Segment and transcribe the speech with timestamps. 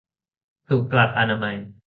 [0.67, 1.55] ถูกหลักอนามัย